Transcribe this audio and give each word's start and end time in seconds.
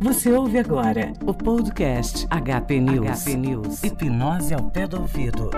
Você 0.00 0.32
ouve 0.32 0.58
agora 0.58 1.12
o 1.26 1.34
podcast 1.34 2.26
HP 2.30 2.80
News. 2.80 3.24
HP 3.24 3.36
News. 3.36 3.82
Hipnose 3.82 4.54
ao 4.54 4.70
pé 4.70 4.86
do 4.86 5.00
ouvido. 5.00 5.50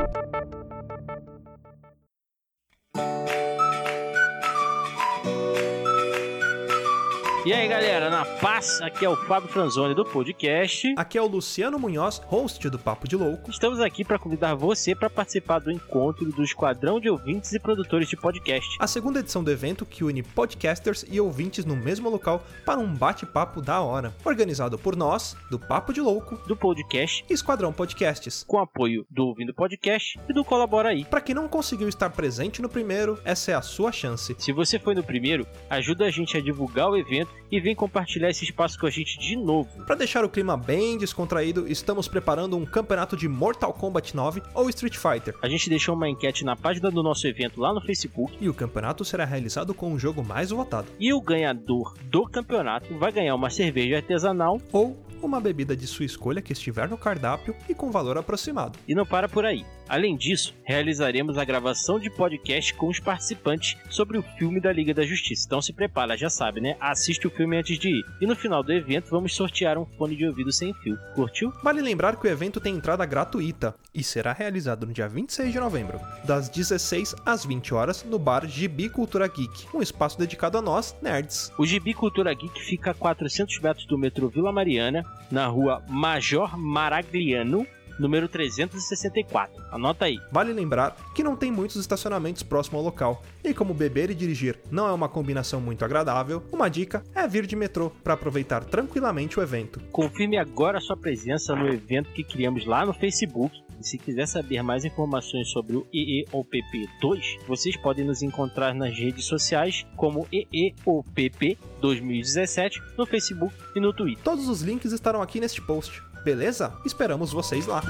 E 7.51 7.53
aí 7.53 7.67
galera, 7.67 8.09
na 8.09 8.25
paz, 8.25 8.81
aqui 8.81 9.05
é 9.05 9.09
o 9.09 9.17
Fábio 9.17 9.49
Franzoni 9.49 9.93
do 9.93 10.05
podcast. 10.05 10.95
Aqui 10.97 11.19
é 11.19 11.21
o 11.21 11.27
Luciano 11.27 11.81
Munhoz, 11.81 12.23
host 12.27 12.71
do 12.71 12.79
Papo 12.79 13.09
de 13.09 13.17
Louco. 13.17 13.51
Estamos 13.51 13.81
aqui 13.81 14.05
para 14.05 14.21
convidar 14.21 14.55
você 14.55 14.95
para 14.95 15.11
participar 15.11 15.59
do 15.59 15.73
encontro 15.73 16.31
do 16.31 16.45
Esquadrão 16.45 17.01
de 17.01 17.11
Ouvintes 17.11 17.53
e 17.53 17.59
Produtores 17.59 18.09
de 18.09 18.17
Podcast. 18.17 18.77
A 18.79 18.87
segunda 18.87 19.19
edição 19.19 19.43
do 19.43 19.51
evento 19.51 19.85
que 19.85 20.05
une 20.05 20.23
podcasters 20.23 21.05
e 21.11 21.21
ouvintes 21.21 21.65
no 21.65 21.75
mesmo 21.75 22.09
local 22.09 22.45
para 22.65 22.79
um 22.79 22.95
bate-papo 22.95 23.61
da 23.61 23.81
hora. 23.81 24.15
Organizado 24.25 24.79
por 24.79 24.95
nós, 24.95 25.37
do 25.51 25.59
Papo 25.59 25.93
de 25.93 26.01
Louco, 26.01 26.37
do 26.47 26.57
podcast 26.57 27.25
e 27.29 27.33
Esquadrão 27.33 27.73
Podcasts. 27.73 28.45
Com 28.47 28.61
apoio 28.61 29.05
do 29.11 29.27
Ouvindo 29.27 29.53
Podcast 29.53 30.21
e 30.29 30.33
do 30.33 30.45
Colabora 30.45 30.91
aí. 30.91 31.05
Para 31.05 31.21
quem 31.21 31.35
não 31.35 31.49
conseguiu 31.49 31.89
estar 31.89 32.11
presente 32.11 32.63
no 32.63 32.69
primeiro, 32.69 33.19
essa 33.25 33.51
é 33.51 33.55
a 33.55 33.63
sua 33.63 33.91
chance. 33.91 34.37
Se 34.39 34.53
você 34.53 34.79
foi 34.79 34.95
no 34.95 35.03
primeiro, 35.03 35.45
ajuda 35.69 36.05
a 36.05 36.11
gente 36.13 36.37
a 36.37 36.41
divulgar 36.41 36.89
o 36.89 36.97
evento 36.97 37.40
e 37.51 37.61
vem 37.61 37.75
compartilhar 37.75 38.31
esse 38.31 38.45
espaço 38.45 38.79
com 38.79 38.87
a 38.87 38.91
gente 38.91 39.19
de 39.19 39.37
novo. 39.37 39.69
Para 39.85 39.97
deixar 39.97 40.25
o 40.25 40.29
clima 40.29 40.57
bem 40.57 40.97
descontraído, 40.97 41.67
estamos 41.69 42.09
preparando 42.09 42.57
um 42.57 42.65
campeonato 42.65 43.17
de 43.17 43.29
Mortal 43.29 43.73
Kombat 43.73 44.15
9 44.15 44.43
ou 44.55 44.69
Street 44.69 44.97
Fighter. 44.97 45.35
A 45.43 45.49
gente 45.49 45.69
deixou 45.69 45.95
uma 45.95 46.09
enquete 46.09 46.45
na 46.45 46.57
página 46.57 46.91
do 46.91 47.03
nosso 47.03 47.27
evento 47.27 47.61
lá 47.61 47.73
no 47.73 47.81
Facebook. 47.81 48.37
E 48.41 48.49
o 48.49 48.55
campeonato 48.55 49.05
será 49.05 49.25
realizado 49.25 49.75
com 49.75 49.93
o 49.93 49.99
jogo 49.99 50.23
mais 50.23 50.51
votado. 50.51 50.89
E 50.99 51.13
o 51.13 51.21
ganhador 51.21 51.95
do 52.05 52.25
campeonato 52.25 52.97
vai 52.99 53.13
ganhar 53.13 53.35
uma 53.35 53.51
cerveja 53.51 53.97
artesanal 53.97 54.61
ou 54.73 54.97
uma 55.23 55.41
bebida 55.41 55.77
de 55.77 55.87
sua 55.87 56.07
escolha 56.07 56.43
que 56.43 56.53
estiver 56.53 56.89
no 56.89 56.97
cardápio 56.97 57.55
e 57.69 57.75
com 57.75 57.91
valor 57.91 58.17
aproximado. 58.17 58.79
E 58.89 58.95
não 58.95 59.05
para 59.05 59.29
por 59.29 59.45
aí. 59.45 59.65
Além 59.91 60.17
disso, 60.17 60.55
realizaremos 60.63 61.37
a 61.37 61.45
gravação 61.45 61.99
de 61.99 62.09
podcast 62.09 62.73
com 62.75 62.87
os 62.87 63.01
participantes 63.01 63.77
sobre 63.91 64.17
o 64.19 64.23
filme 64.39 64.61
da 64.61 64.73
Liga 64.73 64.95
da 64.95 65.05
Justiça. 65.05 65.47
Então 65.47 65.61
se 65.61 65.73
prepara, 65.73 66.17
já 66.17 66.31
sabe, 66.31 66.61
né? 66.61 66.77
Assiste 66.79 67.27
o 67.27 67.31
filme 67.31 67.57
antes 67.57 67.77
de 67.77 67.89
ir. 67.89 68.05
E 68.21 68.27
no 68.27 68.37
final 68.37 68.63
do 68.63 68.73
evento 68.73 69.11
vamos 69.11 69.35
sortear 69.35 69.77
um 69.77 69.85
fone 69.99 70.15
de 70.15 70.25
ouvido 70.25 70.53
sem 70.53 70.73
fio. 70.75 70.97
Curtiu? 71.17 71.53
Vale 71.65 71.83
lembrar 71.83 72.15
que 72.15 72.29
o 72.29 72.31
evento 72.31 72.61
tem 72.61 72.77
entrada 72.77 73.05
gratuita 73.05 73.75
e 73.93 74.05
será 74.05 74.33
realizado 74.33 74.87
no 74.87 74.93
dia 74.93 75.09
26 75.09 75.53
de 75.53 75.59
novembro, 75.59 76.01
das 76.23 76.49
16 76.49 77.17
às 77.27 77.45
20 77.45 77.75
horas, 77.75 78.05
no 78.05 78.17
bar 78.17 78.47
Gibi 78.47 78.89
Cultura 78.89 79.27
Geek, 79.27 79.67
um 79.75 79.83
espaço 79.83 80.17
dedicado 80.17 80.57
a 80.57 80.63
nós, 80.63 80.95
nerds. 81.03 81.53
O 81.59 81.67
Gibi 81.67 81.95
Cultura 81.95 82.33
Geek 82.33 82.63
fica 82.63 82.93
a 82.93 82.95
400 82.95 83.59
metros 83.59 83.87
do 83.87 83.99
metrô 83.99 84.29
Vila 84.29 84.53
Mariana, 84.53 85.03
na 85.33 85.49
rua 85.49 85.83
Major 85.89 86.57
Maragliano, 86.57 87.67
número 88.01 88.29
364. 88.29 89.63
Anota 89.71 90.07
aí. 90.07 90.19
Vale 90.33 90.53
lembrar 90.53 90.97
que 91.15 91.23
não 91.23 91.37
tem 91.37 91.53
muitos 91.53 91.77
estacionamentos 91.77 92.43
próximo 92.43 92.79
ao 92.79 92.85
local, 92.85 93.23
e 93.45 93.55
como 93.55 93.75
beber 93.75 94.11
e 94.11 94.15
dirigir 94.15 94.59
não 94.71 94.89
é 94.89 94.93
uma 94.93 95.09
combinação 95.09 95.61
muito 95.61 95.85
agradável, 95.85 96.43
uma 96.51 96.69
dica 96.69 97.05
é 97.15 97.29
vir 97.29 97.47
de 97.47 97.55
metrô 97.55 97.91
para 98.03 98.15
aproveitar 98.15 98.65
tranquilamente 98.65 99.39
o 99.39 99.43
evento. 99.43 99.81
Confirme 99.93 100.39
agora 100.39 100.81
sua 100.81 100.97
presença 100.97 101.55
no 101.55 101.69
evento 101.69 102.11
que 102.11 102.25
criamos 102.25 102.65
lá 102.65 102.85
no 102.85 102.95
Facebook. 102.95 103.55
E 103.81 103.87
se 103.87 103.97
quiser 103.97 104.27
saber 104.27 104.63
mais 104.63 104.85
informações 104.85 105.49
sobre 105.49 105.75
o 105.75 105.87
EEOPP 105.91 106.87
2, 107.01 107.39
vocês 107.49 107.75
podem 107.79 108.05
nos 108.05 108.21
encontrar 108.21 108.75
nas 108.75 108.95
redes 108.95 109.25
sociais 109.25 109.87
como 109.97 110.29
EEOPP 110.31 111.57
2017 111.81 112.79
no 112.99 113.07
Facebook 113.07 113.55
e 113.75 113.81
no 113.81 113.95
Twitter. 113.95 114.23
Todos 114.23 114.49
os 114.51 114.61
links 114.61 114.93
estarão 114.93 115.23
aqui 115.23 115.41
neste 115.41 115.63
post. 115.63 116.03
Beleza? 116.25 116.73
Esperamos 116.85 117.33
vocês 117.33 117.67
lá. 117.67 117.83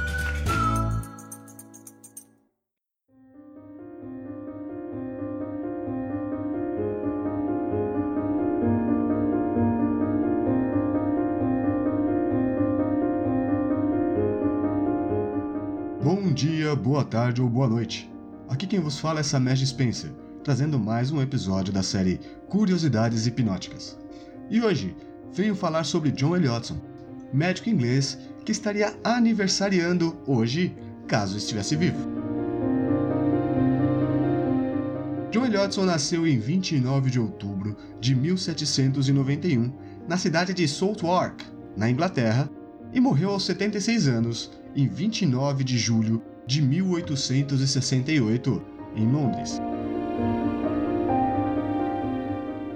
Bom 16.03 16.33
dia, 16.33 16.75
boa 16.77 17.05
tarde 17.05 17.43
ou 17.43 17.49
boa 17.49 17.69
noite. 17.69 18.11
Aqui 18.49 18.67
quem 18.67 18.81
vos 18.81 18.99
fala 18.99 19.21
é 19.21 19.23
Samesh 19.23 19.67
Spencer, 19.67 20.11
trazendo 20.43 20.79
mais 20.79 21.11
um 21.11 21.21
episódio 21.21 21.73
da 21.73 21.83
série 21.83 22.21
Curiosidades 22.49 23.27
Hipnóticas. 23.27 23.99
E 24.49 24.61
hoje 24.63 24.97
venho 25.33 25.55
falar 25.55 25.85
sobre 25.85 26.11
John 26.11 26.37
Elliotson, 26.37 26.81
médico 27.33 27.69
inglês 27.69 28.19
que 28.45 28.53
estaria 28.53 28.95
aniversariando 29.05 30.17
hoje, 30.27 30.75
caso 31.07 31.37
estivesse 31.37 31.77
vivo. 31.77 32.09
John 35.31 35.47
Elliotson 35.47 35.85
nasceu 35.85 36.27
em 36.27 36.39
29 36.39 37.11
de 37.11 37.21
outubro 37.21 37.77
de 38.01 38.17
1791 38.17 39.73
na 40.09 40.17
cidade 40.17 40.53
de 40.53 40.67
Southwark, 40.67 41.45
na 41.77 41.89
Inglaterra, 41.89 42.51
e 42.93 43.01
morreu 43.01 43.31
aos 43.31 43.45
76 43.45 44.09
anos 44.09 44.51
em 44.75 44.89
29 44.89 45.63
de 45.63 45.79
julho 45.79 46.21
de 46.47 46.61
1868 46.61 48.63
em 48.97 49.07
Londres. 49.07 49.61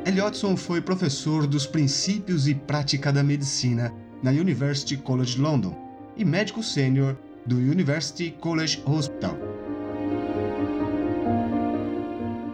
Elliotson 0.06 0.56
foi 0.56 0.81
professor 0.81 1.47
dos 1.47 1.66
princípios 1.66 2.47
e 2.47 2.54
prática 2.54 3.12
da 3.12 3.25
medicina 3.25 3.92
na 4.24 4.30
University 4.30 4.96
College 4.96 5.38
London 5.38 5.76
e 6.16 6.24
médico 6.24 6.62
sênior 6.62 7.14
do 7.44 7.56
University 7.56 8.30
College 8.30 8.82
Hospital. 8.86 9.36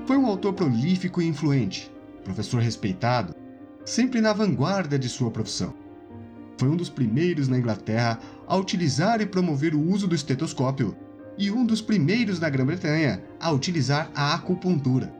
Foi 0.05 0.17
um 0.17 0.27
autor 0.27 0.53
prolífico 0.53 1.23
e 1.23 1.29
influente, 1.29 1.89
professor 2.25 2.61
respeitado, 2.61 3.37
sempre 3.85 4.21
na 4.21 4.33
vanguarda 4.33 4.99
de 4.99 5.09
sua 5.09 5.31
profissão. 5.31 5.73
Foi 6.59 6.69
um 6.69 6.75
dos 6.75 6.91
primeiros 6.91 7.47
na 7.47 7.57
Inglaterra 7.57 8.19
a 8.49 8.57
utilizar 8.57 9.21
e 9.21 9.27
promover 9.27 9.73
o 9.73 9.81
uso 9.81 10.09
do 10.09 10.15
estetoscópio 10.17 10.97
e 11.39 11.53
um 11.53 11.65
dos 11.65 11.81
primeiros 11.81 12.41
na 12.41 12.51
Grã-Bretanha 12.51 13.23
a 13.39 13.53
utilizar 13.53 14.11
a 14.13 14.35
acupuntura. 14.35 15.15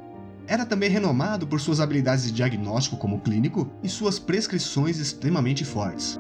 Era 0.49 0.67
também 0.67 0.91
renomado 0.91 1.47
por 1.47 1.61
suas 1.61 1.79
habilidades 1.79 2.25
de 2.25 2.33
diagnóstico 2.33 2.97
como 2.97 3.21
clínico 3.21 3.71
e 3.85 3.89
suas 3.89 4.19
prescrições 4.19 4.99
extremamente 4.99 5.65
fortes. 5.65 6.19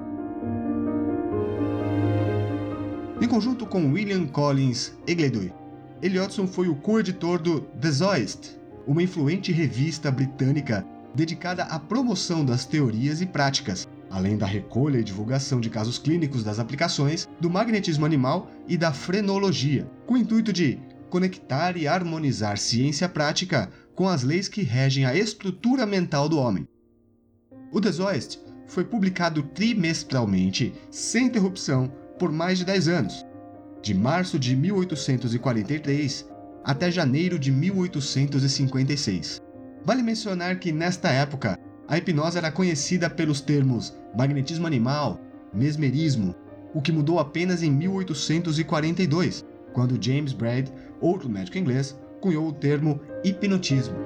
Em 3.20 3.28
conjunto 3.28 3.66
com 3.66 3.92
William 3.92 4.26
Collins 4.26 4.94
Egledoy, 5.06 5.52
Eliotson 6.00 6.46
foi 6.46 6.68
o 6.68 6.74
coeditor 6.74 7.38
do 7.38 7.60
The 7.60 7.90
Zoist, 7.90 8.58
uma 8.86 9.02
influente 9.02 9.52
revista 9.52 10.10
britânica 10.10 10.86
dedicada 11.14 11.64
à 11.64 11.78
promoção 11.78 12.42
das 12.42 12.64
teorias 12.64 13.20
e 13.20 13.26
práticas, 13.26 13.86
além 14.08 14.38
da 14.38 14.46
recolha 14.46 14.96
e 14.96 15.04
divulgação 15.04 15.60
de 15.60 15.68
casos 15.68 15.98
clínicos 15.98 16.42
das 16.42 16.58
aplicações 16.58 17.28
do 17.38 17.50
magnetismo 17.50 18.06
animal 18.06 18.50
e 18.66 18.78
da 18.78 18.90
frenologia, 18.90 19.86
com 20.06 20.14
o 20.14 20.18
intuito 20.18 20.50
de 20.50 20.78
conectar 21.10 21.76
e 21.76 21.86
harmonizar 21.86 22.56
ciência 22.56 23.06
prática 23.06 23.70
com 23.94 24.08
as 24.08 24.22
leis 24.22 24.48
que 24.48 24.62
regem 24.62 25.04
a 25.04 25.14
estrutura 25.14 25.84
mental 25.84 26.26
do 26.26 26.38
homem. 26.38 26.66
O 27.70 27.82
The 27.82 27.92
Zoist 27.92 28.40
foi 28.66 28.84
publicado 28.84 29.42
trimestralmente, 29.42 30.72
sem 30.90 31.26
interrupção, 31.26 31.92
por 32.20 32.30
mais 32.30 32.58
de 32.58 32.66
10 32.66 32.88
anos, 32.88 33.26
de 33.82 33.94
março 33.94 34.38
de 34.38 34.54
1843 34.54 36.28
até 36.62 36.90
janeiro 36.90 37.38
de 37.38 37.50
1856. 37.50 39.40
Vale 39.86 40.02
mencionar 40.02 40.58
que 40.58 40.70
nesta 40.70 41.08
época 41.08 41.58
a 41.88 41.96
hipnose 41.96 42.36
era 42.36 42.52
conhecida 42.52 43.08
pelos 43.08 43.40
termos 43.40 43.96
magnetismo 44.14 44.66
animal, 44.66 45.18
mesmerismo, 45.52 46.34
o 46.74 46.82
que 46.82 46.92
mudou 46.92 47.18
apenas 47.18 47.62
em 47.62 47.70
1842, 47.70 49.42
quando 49.72 49.98
James 49.98 50.34
Braid, 50.34 50.70
outro 51.00 51.30
médico 51.30 51.56
inglês, 51.56 51.98
cunhou 52.20 52.48
o 52.48 52.52
termo 52.52 53.00
hipnotismo. 53.24 53.96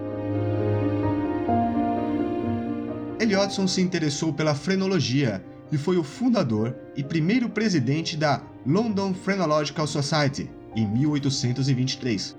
Eliotson 3.19 3.67
se 3.67 3.81
interessou 3.81 4.33
pela 4.33 4.55
frenologia 4.55 5.45
e 5.73 5.79
foi 5.79 5.97
o 5.97 6.05
fundador 6.05 6.75
e 6.97 7.03
primeiro 7.03 7.49
presidente 7.49 8.17
da 8.17 8.43
London 8.67 9.13
Phrenological 9.15 9.87
Society 9.87 10.51
em 10.75 10.87
1823. 10.87 12.37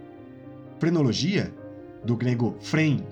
Frenologia, 0.80 1.54
do 2.04 2.16
grego 2.16 2.56
phren, 2.62 3.06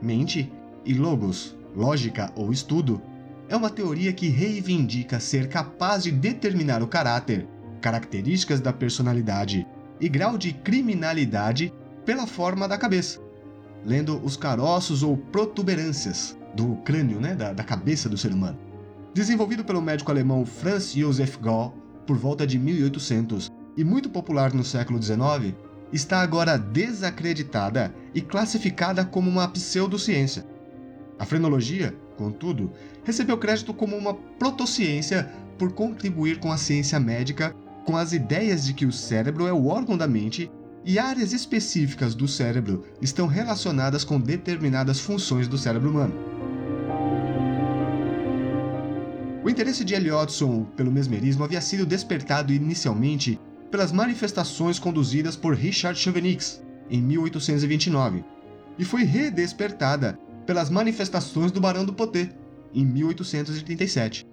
mente, 0.00 0.50
e 0.84 0.94
logos, 0.94 1.56
lógica 1.74 2.32
ou 2.34 2.52
estudo, 2.52 3.00
é 3.48 3.56
uma 3.56 3.70
teoria 3.70 4.12
que 4.12 4.28
reivindica 4.28 5.20
ser 5.20 5.48
capaz 5.48 6.04
de 6.04 6.10
determinar 6.10 6.82
o 6.82 6.88
caráter, 6.88 7.46
características 7.80 8.60
da 8.60 8.72
personalidade 8.72 9.66
e 10.00 10.08
grau 10.08 10.38
de 10.38 10.52
criminalidade 10.52 11.72
pela 12.04 12.26
forma 12.26 12.66
da 12.66 12.78
cabeça, 12.78 13.20
lendo 13.84 14.20
os 14.24 14.36
caroços 14.36 15.02
ou 15.02 15.16
protuberâncias 15.16 16.36
do 16.54 16.76
crânio, 16.76 17.20
né, 17.20 17.34
da, 17.34 17.52
da 17.52 17.62
cabeça 17.62 18.08
do 18.08 18.18
ser 18.18 18.32
humano. 18.32 18.58
Desenvolvido 19.14 19.62
pelo 19.62 19.82
médico 19.82 20.10
alemão 20.10 20.46
Franz 20.46 20.92
Josef 20.94 21.38
Gall 21.38 21.74
por 22.06 22.16
volta 22.16 22.46
de 22.46 22.58
1800 22.58 23.50
e 23.76 23.84
muito 23.84 24.08
popular 24.08 24.54
no 24.54 24.64
século 24.64 25.02
XIX, 25.02 25.54
está 25.92 26.20
agora 26.20 26.56
desacreditada 26.56 27.94
e 28.14 28.22
classificada 28.22 29.04
como 29.04 29.28
uma 29.30 29.46
pseudociência. 29.48 30.46
A 31.18 31.26
frenologia, 31.26 31.94
contudo, 32.16 32.72
recebeu 33.04 33.36
crédito 33.36 33.74
como 33.74 33.96
uma 33.96 34.14
protociência 34.14 35.30
por 35.58 35.72
contribuir 35.72 36.38
com 36.38 36.50
a 36.50 36.56
ciência 36.56 36.98
médica 36.98 37.54
com 37.84 37.96
as 37.96 38.12
ideias 38.12 38.64
de 38.64 38.72
que 38.72 38.86
o 38.86 38.92
cérebro 38.92 39.46
é 39.46 39.52
o 39.52 39.66
órgão 39.66 39.96
da 39.96 40.06
mente 40.06 40.50
e 40.84 40.98
áreas 40.98 41.32
específicas 41.32 42.14
do 42.14 42.26
cérebro 42.26 42.84
estão 43.00 43.26
relacionadas 43.26 44.04
com 44.04 44.18
determinadas 44.18 44.98
funções 45.00 45.46
do 45.46 45.58
cérebro 45.58 45.90
humano. 45.90 46.41
O 49.44 49.50
interesse 49.50 49.84
de 49.84 49.92
Eliotson 49.92 50.64
pelo 50.76 50.92
mesmerismo 50.92 51.42
havia 51.42 51.60
sido 51.60 51.84
despertado 51.84 52.52
inicialmente 52.52 53.40
pelas 53.72 53.90
manifestações 53.90 54.78
conduzidas 54.78 55.34
por 55.34 55.56
Richard 55.56 55.98
Chauvenix 55.98 56.62
em 56.88 57.02
1829 57.02 58.24
e 58.78 58.84
foi 58.84 59.02
redespertada 59.02 60.16
pelas 60.46 60.70
manifestações 60.70 61.50
do 61.50 61.60
Barão 61.60 61.84
do 61.84 61.92
Poté 61.92 62.32
em 62.72 62.86
1837. 62.86 64.24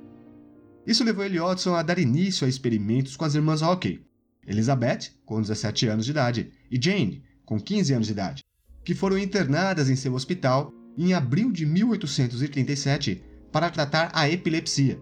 Isso 0.85 1.03
levou 1.03 1.25
Eliotson 1.25 1.73
a 1.73 1.81
dar 1.81 1.97
início 1.97 2.45
a 2.45 2.49
experimentos 2.49 3.17
com 3.17 3.25
as 3.25 3.33
irmãs 3.33 3.63
Hockey, 3.63 4.05
Elizabeth, 4.45 5.11
com 5.25 5.41
17 5.41 5.87
anos 5.87 6.05
de 6.05 6.11
idade, 6.11 6.51
e 6.69 6.79
Jane, 6.81 7.23
com 7.45 7.59
15 7.59 7.93
anos 7.93 8.07
de 8.07 8.13
idade, 8.13 8.43
que 8.83 8.93
foram 8.93 9.17
internadas 9.17 9.89
em 9.89 9.95
seu 9.95 10.13
hospital 10.13 10.71
em 10.95 11.13
abril 11.13 11.51
de 11.51 11.65
1837 11.65 13.23
para 13.51 13.69
tratar 13.69 14.11
a 14.13 14.29
epilepsia. 14.29 15.01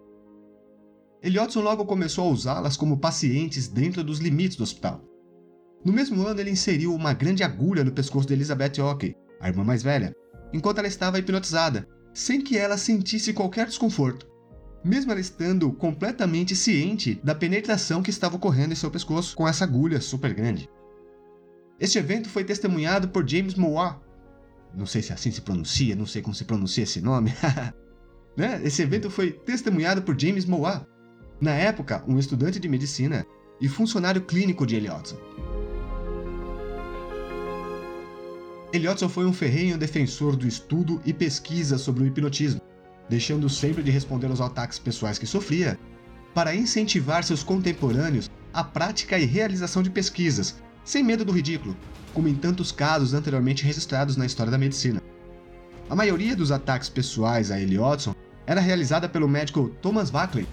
Eliotson 1.22 1.62
logo 1.62 1.86
começou 1.86 2.28
a 2.28 2.32
usá-las 2.32 2.78
como 2.78 3.00
pacientes 3.00 3.68
dentro 3.68 4.04
dos 4.04 4.20
limites 4.20 4.56
do 4.56 4.64
hospital. 4.64 5.04
No 5.84 5.92
mesmo 5.92 6.26
ano, 6.26 6.40
ele 6.40 6.52
inseriu 6.52 6.94
uma 6.94 7.14
grande 7.14 7.44
agulha 7.44 7.84
no 7.84 7.92
pescoço 7.92 8.28
de 8.28 8.34
Elizabeth 8.34 8.82
Hockey, 8.82 9.16
a 9.40 9.48
irmã 9.48 9.64
mais 9.64 9.84
velha, 9.84 10.16
enquanto 10.54 10.80
ela 10.80 10.88
estava 10.88 11.20
hipnotizada, 11.20 11.88
sem 12.14 12.42
que 12.42 12.58
ela 12.58 12.78
sentisse 12.78 13.34
qualquer 13.34 13.68
desconforto, 13.68 14.28
mesmo 14.84 15.12
ela 15.12 15.20
estando 15.20 15.72
completamente 15.72 16.56
ciente 16.56 17.20
da 17.24 17.36
penetração 17.36 18.02
que 18.02 18.10
estava 18.10 18.36
ocorrendo 18.36 18.74
em 18.74 18.76
seu 18.76 18.90
pescoço 18.90 19.36
com 19.36 19.48
essa 19.48 19.64
agulha 19.64 20.00
super 20.00 20.34
grande. 20.34 20.70
Este 21.80 22.00
evento 22.00 22.30
foi 22.30 22.44
testemunhado 22.44 23.10
por 23.10 23.28
James 23.28 23.56
Moore. 23.56 23.98
Não 24.74 24.86
sei 24.86 25.02
se 25.02 25.14
assim 25.14 25.32
se 25.32 25.42
pronuncia, 25.42 25.96
não 25.96 26.06
sei 26.06 26.22
como 26.22 26.34
se 26.34 26.46
pronuncia 26.46 26.84
esse 26.84 27.02
nome. 27.02 27.34
né? 28.38 28.62
Esse 28.64 28.84
evento 28.84 29.10
foi 29.10 29.32
testemunhado 29.32 30.04
por 30.04 30.18
James 30.18 30.46
Moore, 30.46 30.86
na 31.42 31.52
época 31.52 32.04
um 32.08 32.20
estudante 32.20 32.60
de 32.60 32.70
medicina 32.70 33.26
e 33.60 33.68
funcionário 33.68 34.22
clínico 34.22 34.66
de 34.66 34.76
Eliotson. 34.76 35.18
Eliotson 38.72 39.10
foi 39.10 39.26
um 39.26 39.34
ferrenho 39.34 39.78
defensor 39.78 40.36
do 40.36 40.48
estudo 40.48 41.02
e 41.04 41.12
pesquisa 41.12 41.80
sobre 41.80 42.04
o 42.04 42.06
hipnotismo, 42.06 42.62
deixando 43.10 43.50
sempre 43.50 43.82
de 43.82 43.90
responder 43.90 44.28
aos 44.28 44.42
ataques 44.42 44.78
pessoais 44.78 45.18
que 45.18 45.26
sofria, 45.26 45.80
para 46.36 46.54
incentivar 46.54 47.24
seus 47.24 47.42
contemporâneos 47.42 48.30
à 48.54 48.64
prática 48.64 49.18
e 49.18 49.26
realização 49.26 49.82
de 49.82 49.90
pesquisas, 49.90 50.62
sem 50.84 51.04
medo 51.04 51.26
do 51.26 51.32
ridículo, 51.32 51.76
como 52.14 52.28
em 52.28 52.36
tantos 52.36 52.72
casos 52.72 53.14
anteriormente 53.14 53.64
registrados 53.64 54.16
na 54.16 54.26
história 54.26 54.52
da 54.52 54.58
medicina. 54.58 55.02
A 55.90 55.96
maioria 55.96 56.36
dos 56.36 56.52
ataques 56.52 56.90
pessoais 56.90 57.50
a 57.50 57.60
Eliotson 57.60 58.14
era 58.48 58.62
realizada 58.62 59.10
pelo 59.10 59.28
médico 59.28 59.70
Thomas 59.82 60.10
Buckley, 60.10 60.48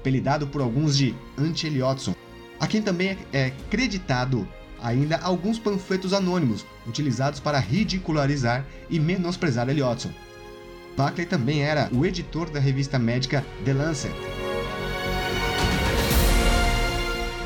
apelidado 0.00 0.48
por 0.48 0.60
alguns 0.60 0.96
de 0.96 1.14
Anti-Eliotson, 1.38 2.14
a 2.58 2.66
quem 2.66 2.82
também 2.82 3.16
é 3.32 3.52
creditado 3.70 4.46
ainda 4.82 5.16
alguns 5.18 5.58
panfletos 5.58 6.12
anônimos 6.12 6.66
utilizados 6.86 7.40
para 7.40 7.58
ridicularizar 7.58 8.66
e 8.90 8.98
menosprezar 8.98 9.68
Eliotson. 9.68 10.10
Buckley 10.96 11.26
também 11.26 11.62
era 11.62 11.88
o 11.92 12.04
editor 12.04 12.50
da 12.50 12.58
revista 12.58 12.98
médica 12.98 13.44
The 13.64 13.72
Lancet. 13.72 14.14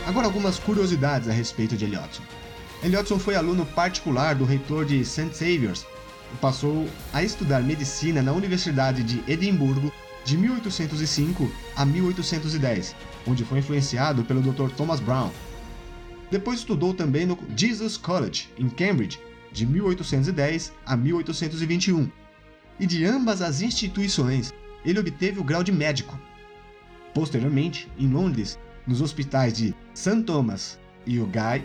Agora 0.07 0.27
algumas 0.27 0.59
curiosidades 0.59 1.29
a 1.29 1.33
respeito 1.33 1.77
de 1.77 1.85
Eliotson. 1.85 2.23
Eliotson 2.83 3.19
foi 3.19 3.35
aluno 3.35 3.67
particular 3.67 4.35
do 4.35 4.45
reitor 4.45 4.85
de 4.85 5.05
St. 5.05 5.35
Saviour's 5.35 5.87
passou 6.41 6.89
a 7.13 7.23
estudar 7.23 7.63
medicina 7.63 8.23
na 8.23 8.33
Universidade 8.33 9.03
de 9.03 9.23
Edimburgo 9.31 9.93
de 10.25 10.37
1805 10.37 11.51
a 11.77 11.85
1810, 11.85 12.95
onde 13.27 13.45
foi 13.45 13.59
influenciado 13.59 14.25
pelo 14.25 14.43
Dr. 14.43 14.71
Thomas 14.77 15.01
Brown. 15.01 15.31
Depois 16.31 16.61
estudou 16.61 16.95
também 16.95 17.27
no 17.27 17.39
Jesus 17.57 17.97
College, 17.97 18.49
em 18.57 18.69
Cambridge, 18.69 19.19
de 19.53 19.67
1810 19.67 20.73
a 20.87 20.97
1821. 20.97 22.11
E 22.79 22.87
de 22.87 23.05
ambas 23.05 23.43
as 23.43 23.61
instituições, 23.61 24.55
ele 24.85 25.01
obteve 25.01 25.41
o 25.41 25.45
grau 25.45 25.63
de 25.63 25.73
médico. 25.73 26.19
Posteriormente, 27.13 27.91
em 27.99 28.09
Londres, 28.09 28.59
nos 28.87 29.01
hospitais 29.01 29.53
de 29.55 29.75
St. 29.93 30.23
Thomas 30.23 30.79
e 31.05 31.19
o 31.19 31.27
Guy, 31.27 31.65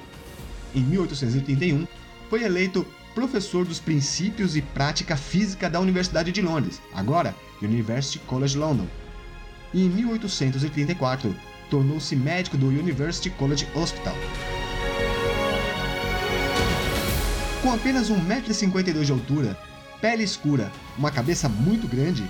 em 0.73 0.81
1881, 0.81 1.87
foi 2.29 2.43
eleito 2.43 2.85
professor 3.15 3.65
dos 3.65 3.79
princípios 3.79 4.57
e 4.57 4.61
prática 4.61 5.15
física 5.15 5.69
da 5.69 5.79
Universidade 5.79 6.33
de 6.33 6.41
Londres, 6.41 6.81
agora 6.93 7.33
University 7.61 8.19
College 8.19 8.57
London. 8.57 8.85
E 9.73 9.85
em 9.85 9.89
1834, 9.89 11.33
tornou-se 11.69 12.15
médico 12.15 12.57
do 12.57 12.67
University 12.67 13.29
College 13.29 13.67
Hospital. 13.73 14.15
Com 17.63 17.73
apenas 17.73 18.11
1,52m 18.11 19.03
de 19.03 19.11
altura, 19.11 19.57
pele 20.01 20.23
escura, 20.23 20.71
uma 20.97 21.09
cabeça 21.09 21.47
muito 21.47 21.87
grande, 21.87 22.29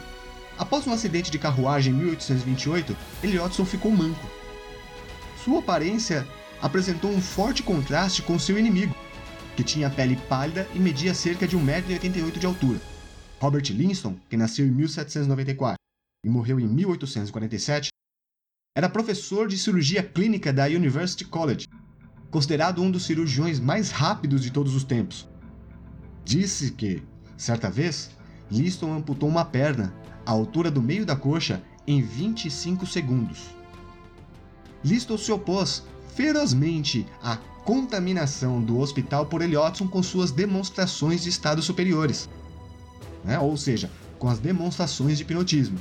após 0.58 0.88
um 0.88 0.94
acidente 0.94 1.32
de 1.32 1.40
carruagem 1.40 1.94
em 1.94 1.98
1828, 1.98 2.96
Eliotson 3.24 3.66
ficou 3.66 3.92
manco. 3.92 4.30
Sua 5.44 5.60
aparência 5.60 6.26
apresentou 6.62 7.12
um 7.12 7.22
forte 7.22 7.64
contraste 7.64 8.22
com 8.22 8.40
seu 8.40 8.58
inimigo, 8.58 8.96
que 9.56 9.64
tinha 9.64 9.90
pele 9.90 10.16
pálida 10.28 10.68
e 10.74 10.80
media 10.80 11.14
cerca 11.14 11.48
de 11.48 11.58
1,88m 11.58 12.38
de 12.38 12.46
altura. 12.46 12.80
Robert 13.40 13.64
Livingston, 13.70 14.18
que 14.30 14.38
nasceu 14.38 14.66
em 14.66 14.72
1794 14.72 15.78
e 16.26 16.30
morreu 16.30 16.60
em 16.60 16.68
1847, 16.68 17.90
era 18.76 18.90
professor 18.90 19.48
de 19.48 19.58
cirurgia 19.58 20.04
clínica 20.04 20.52
da 20.52 20.66
University 20.66 21.24
College, 21.24 21.68
considerado 22.30 22.82
um 22.82 22.92
dos 22.92 23.06
cirurgiões 23.06 23.60
mais 23.60 23.90
rápidos 23.90 24.42
de 24.42 24.52
todos 24.52 24.76
os 24.76 24.84
tempos. 24.84 25.28
Disse 26.26 26.72
que, 26.72 27.02
certa 27.38 27.70
vez, 27.70 28.10
Liston 28.52 28.94
amputou 28.94 29.30
uma 29.30 29.46
perna, 29.46 29.94
à 30.26 30.32
altura 30.32 30.70
do 30.70 30.82
meio 30.82 31.06
da 31.06 31.16
coxa, 31.16 31.64
em 31.88 32.02
25 32.02 32.86
segundos. 32.86 33.56
Liston 34.84 35.18
se 35.18 35.32
opôs 35.32 35.84
ferozmente 36.16 37.06
à 37.22 37.38
contaminação 37.66 38.62
do 38.62 38.80
hospital 38.80 39.26
por 39.26 39.42
Eliotson 39.42 39.88
com 39.88 40.02
suas 40.04 40.32
demonstrações 40.32 41.24
de 41.24 41.30
estados 41.30 41.66
superiores, 41.66 42.30
né? 43.24 43.40
ou 43.40 43.58
seja, 43.58 43.90
com 44.20 44.30
as 44.30 44.38
demonstrações 44.38 45.18
de 45.18 45.24
hipnotismo, 45.24 45.80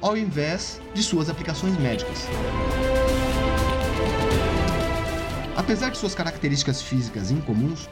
ao 0.00 0.16
invés 0.16 0.80
de 0.94 1.02
suas 1.02 1.28
aplicações 1.28 1.78
médicas. 1.78 2.26
Apesar 5.54 5.90
de 5.90 5.98
suas 5.98 6.14
características 6.14 6.80
físicas 6.80 7.30
incomuns, 7.30 7.88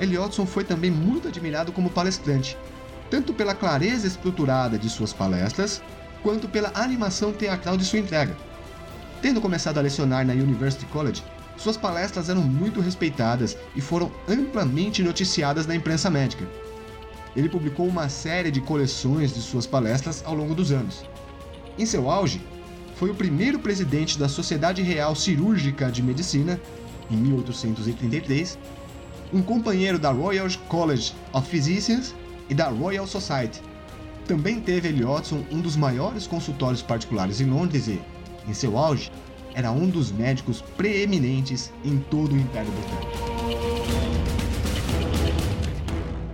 Eliotson 0.00 0.46
foi 0.46 0.62
também 0.62 0.90
muito 0.90 1.28
admirado 1.28 1.72
como 1.72 1.90
palestrante, 1.90 2.56
tanto 3.10 3.34
pela 3.34 3.54
clareza 3.54 4.06
estruturada 4.06 4.78
de 4.78 4.88
suas 4.88 5.12
palestras, 5.12 5.82
quanto 6.22 6.48
pela 6.48 6.70
animação 6.74 7.32
teatral 7.32 7.76
de 7.76 7.84
sua 7.84 7.98
entrega. 7.98 8.36
Tendo 9.20 9.40
começado 9.40 9.78
a 9.78 9.82
lecionar 9.82 10.24
na 10.24 10.32
University 10.32 10.86
College, 10.86 11.22
suas 11.56 11.76
palestras 11.76 12.28
eram 12.28 12.42
muito 12.42 12.80
respeitadas 12.80 13.56
e 13.74 13.80
foram 13.80 14.10
amplamente 14.28 15.02
noticiadas 15.02 15.66
na 15.66 15.74
imprensa 15.74 16.10
médica. 16.10 16.46
Ele 17.36 17.48
publicou 17.48 17.86
uma 17.86 18.08
série 18.08 18.50
de 18.50 18.60
coleções 18.60 19.34
de 19.34 19.40
suas 19.40 19.66
palestras 19.66 20.22
ao 20.24 20.34
longo 20.34 20.54
dos 20.54 20.70
anos. 20.70 21.04
Em 21.78 21.86
seu 21.86 22.10
auge, 22.10 22.40
foi 22.96 23.10
o 23.10 23.14
primeiro 23.14 23.58
presidente 23.58 24.18
da 24.18 24.28
Sociedade 24.28 24.82
Real 24.82 25.16
Cirúrgica 25.16 25.90
de 25.90 26.02
Medicina, 26.02 26.60
em 27.10 27.16
1833, 27.16 28.58
um 29.32 29.42
companheiro 29.42 29.98
da 29.98 30.12
Royal 30.12 30.46
College 30.68 31.12
of 31.32 31.48
Physicians 31.48 32.14
e 32.48 32.54
da 32.54 32.68
Royal 32.68 33.06
Society. 33.06 33.60
Também 34.28 34.60
teve 34.60 34.88
Eliotson 34.88 35.44
um 35.50 35.60
dos 35.60 35.76
maiores 35.76 36.26
consultórios 36.26 36.82
particulares 36.82 37.40
em 37.40 37.46
Londres 37.46 37.88
e, 37.88 38.00
em 38.46 38.54
seu 38.54 38.78
auge, 38.78 39.10
era 39.54 39.70
um 39.70 39.88
dos 39.88 40.10
médicos 40.10 40.60
preeminentes 40.76 41.72
em 41.84 41.98
todo 41.98 42.34
o 42.34 42.38
Império 42.38 42.70
Britânico. 42.72 43.34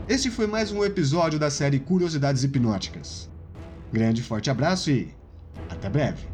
Este 0.08 0.30
foi 0.30 0.46
mais 0.46 0.72
um 0.72 0.82
episódio 0.82 1.38
da 1.38 1.50
série 1.50 1.78
Curiosidades 1.78 2.42
Hipnóticas. 2.42 3.30
Grande 3.92 4.22
forte 4.22 4.50
abraço 4.50 4.90
e 4.90 5.14
até 5.68 5.88
breve! 5.88 6.26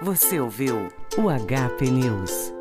Você 0.00 0.40
ouviu 0.40 0.90
o 1.16 1.22
HP 1.22 1.90
News. 1.90 2.57